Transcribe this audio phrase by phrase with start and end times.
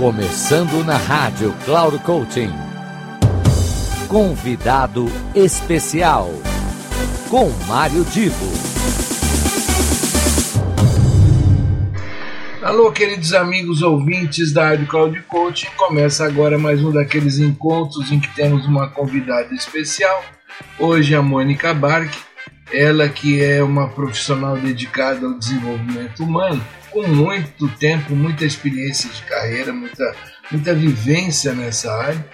[0.00, 2.50] Começando na rádio Cloud Coaching.
[4.08, 5.04] Convidado
[5.34, 6.30] especial
[7.28, 8.46] com Mário Divo.
[12.62, 15.68] Alô, queridos amigos ouvintes da Rádio Cloud Coaching.
[15.76, 20.24] Começa agora mais um daqueles encontros em que temos uma convidada especial.
[20.78, 22.18] Hoje a Mônica Barque,
[22.72, 29.22] ela que é uma profissional dedicada ao desenvolvimento humano com muito tempo, muita experiência de
[29.22, 30.14] carreira, muita,
[30.50, 32.24] muita vivência nessa área.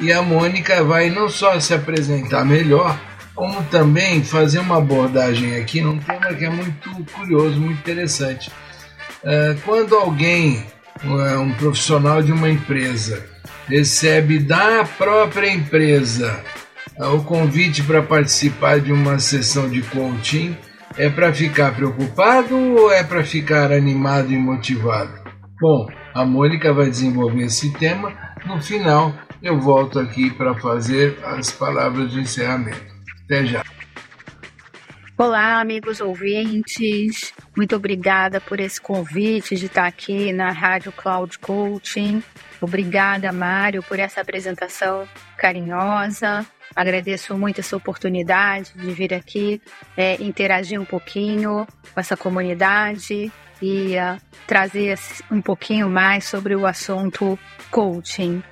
[0.00, 2.98] E a Mônica vai não só se apresentar melhor,
[3.34, 8.50] como também fazer uma abordagem aqui num tema que é muito curioso, muito interessante.
[9.64, 10.66] Quando alguém,
[11.04, 13.24] um profissional de uma empresa,
[13.68, 16.42] recebe da própria empresa
[16.98, 20.56] o convite para participar de uma sessão de coaching,
[20.96, 25.12] é para ficar preocupado ou é para ficar animado e motivado?
[25.60, 28.12] Bom, a Mônica vai desenvolver esse tema.
[28.46, 32.94] No final, eu volto aqui para fazer as palavras de encerramento.
[33.24, 33.64] Até já.
[35.16, 37.32] Olá, amigos ouvintes.
[37.56, 42.22] Muito obrigada por esse convite de estar aqui na Rádio Cloud Coaching.
[42.60, 46.44] Obrigada, Mário, por essa apresentação carinhosa.
[46.74, 49.62] Agradeço muito essa oportunidade de vir aqui
[49.96, 53.30] é, interagir um pouquinho com essa comunidade
[53.62, 54.98] e uh, trazer
[55.30, 57.38] um pouquinho mais sobre o assunto
[57.70, 58.42] coaching.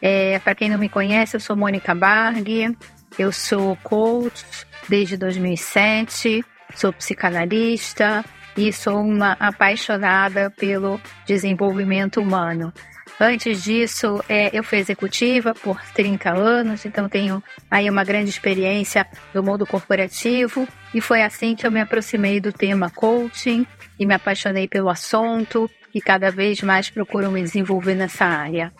[0.00, 2.74] É, Para quem não me conhece, eu sou Mônica Barg,
[3.18, 4.44] eu sou coach
[4.88, 8.24] desde 2007, sou psicanalista
[8.56, 12.72] e sou uma apaixonada pelo desenvolvimento humano.
[13.18, 19.06] Antes disso, é, eu fui executiva por 30 anos, então tenho aí uma grande experiência
[19.32, 23.66] do mundo corporativo e foi assim que eu me aproximei do tema coaching
[23.98, 28.70] e me apaixonei pelo assunto e cada vez mais procuro me desenvolver nessa área.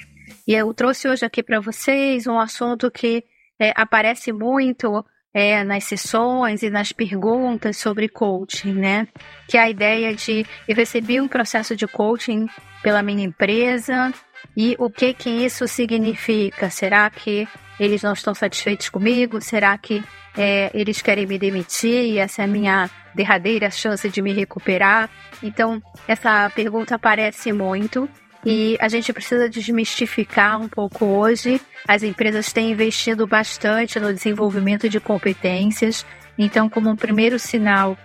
[0.46, 3.24] E eu trouxe hoje aqui para vocês um assunto que
[3.58, 9.08] é, aparece muito é, nas sessões e nas perguntas sobre coaching, né?
[9.48, 12.46] Que é a ideia de eu recebi um processo de coaching
[12.82, 14.12] pela minha empresa
[14.56, 16.68] e o que que isso significa?
[16.70, 17.48] Será que
[17.78, 19.40] eles não estão satisfeitos comigo?
[19.40, 20.02] Será que
[20.36, 25.08] é, eles querem me demitir e essa é a minha derradeira chance de me recuperar?
[25.42, 28.08] Então, essa pergunta aparece muito
[28.44, 31.60] e a gente precisa desmistificar um pouco hoje.
[31.86, 36.06] As empresas têm investido bastante no desenvolvimento de competências.
[36.38, 37.96] Então, como um primeiro sinal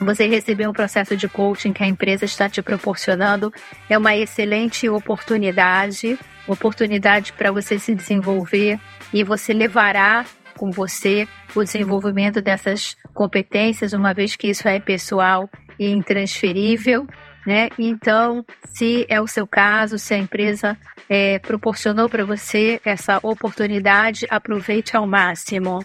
[0.00, 3.52] você receber um processo de coaching que a empresa está te proporcionando
[3.88, 8.78] é uma excelente oportunidade, oportunidade para você se desenvolver
[9.12, 10.24] e você levará
[10.56, 15.48] com você o desenvolvimento dessas competências, uma vez que isso é pessoal
[15.78, 17.06] e intransferível.
[17.46, 17.68] Né?
[17.78, 20.76] Então, se é o seu caso, se a empresa
[21.08, 25.84] é, proporcionou para você essa oportunidade, aproveite ao máximo.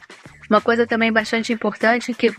[0.49, 2.33] Uma coisa também bastante importante que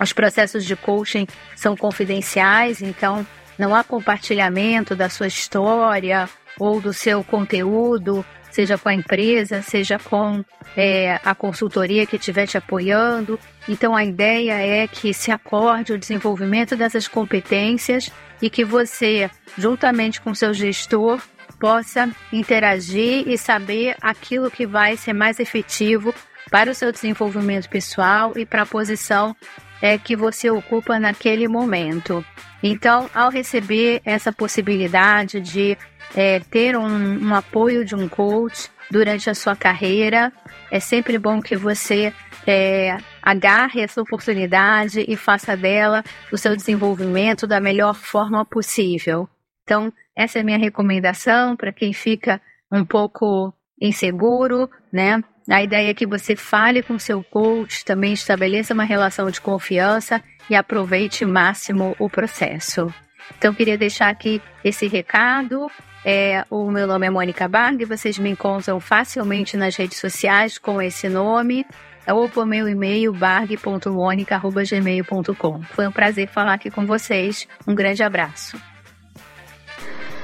[0.00, 3.26] os processos de coaching são confidenciais, então
[3.58, 6.28] não há compartilhamento da sua história
[6.58, 10.44] ou do seu conteúdo, seja com a empresa, seja com
[10.76, 13.38] é, a consultoria que estiver te apoiando.
[13.68, 20.20] Então a ideia é que se acorde o desenvolvimento dessas competências e que você, juntamente
[20.20, 21.20] com seu gestor,
[21.58, 26.14] possa interagir e saber aquilo que vai ser mais efetivo
[26.50, 29.34] para o seu desenvolvimento pessoal e para a posição
[29.82, 32.24] é, que você ocupa naquele momento.
[32.62, 35.76] Então, ao receber essa possibilidade de
[36.14, 40.32] é, ter um, um apoio de um coach durante a sua carreira,
[40.70, 42.12] é sempre bom que você
[42.46, 46.02] é, agarre essa oportunidade e faça dela
[46.32, 49.28] o seu desenvolvimento da melhor forma possível.
[49.64, 52.40] Então, essa é a minha recomendação para quem fica
[52.70, 55.22] um pouco inseguro, né?
[55.48, 60.22] A ideia é que você fale com seu coach, também estabeleça uma relação de confiança
[60.48, 62.92] e aproveite máximo o processo.
[63.36, 65.68] Então, queria deixar aqui esse recado.
[66.04, 70.80] É, o meu nome é Mônica Barg, vocês me encontram facilmente nas redes sociais com
[70.80, 71.66] esse nome
[72.06, 75.62] ou por meu e-mail barg.monica.gmail.com.
[75.62, 77.46] Foi um prazer falar aqui com vocês.
[77.66, 78.69] Um grande abraço.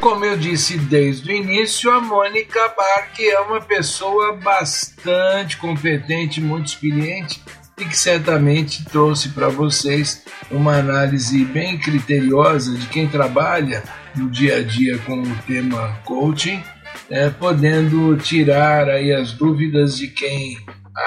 [0.06, 6.69] Como eu disse desde o início, a Mônica Barque é uma pessoa bastante competente, muito
[6.69, 7.43] experiente
[7.76, 13.82] e que certamente trouxe para vocês uma análise bem criteriosa de quem trabalha
[14.14, 16.62] no dia a dia com o tema coaching,
[17.11, 20.56] é, podendo tirar aí as dúvidas de quem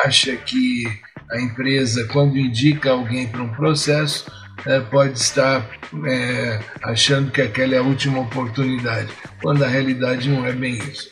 [0.04, 0.84] acha que
[1.32, 4.30] a empresa, quando indica alguém para um processo,
[4.66, 5.66] é, pode estar
[6.06, 9.10] é, achando que aquela é a última oportunidade,
[9.42, 11.10] quando a realidade não é bem isso.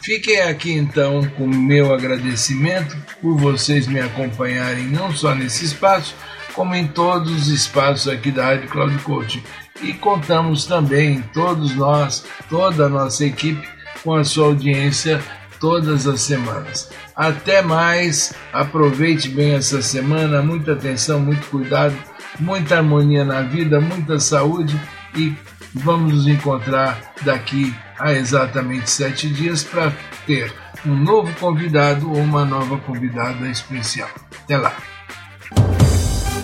[0.00, 6.14] Fiquem aqui então com meu agradecimento por vocês me acompanharem não só nesse espaço,
[6.54, 9.42] como em todos os espaços aqui da Rádio Cloud Coaching.
[9.80, 13.66] E contamos também, todos nós, toda a nossa equipe,
[14.02, 15.22] com a sua audiência
[15.62, 16.90] todas as semanas.
[17.14, 21.94] Até mais, aproveite bem essa semana, muita atenção, muito cuidado,
[22.40, 24.78] muita harmonia na vida, muita saúde
[25.14, 25.34] e
[25.74, 29.92] vamos nos encontrar daqui a exatamente sete dias para
[30.26, 30.52] ter
[30.84, 34.08] um novo convidado ou uma nova convidada especial.
[34.44, 34.74] Até lá.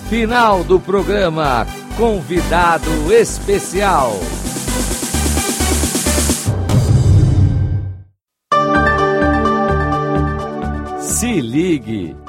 [0.09, 4.19] Final do programa Convidado Especial.
[10.99, 12.28] Se ligue!